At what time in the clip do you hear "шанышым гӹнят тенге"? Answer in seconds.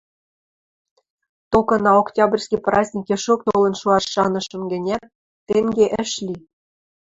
4.13-5.85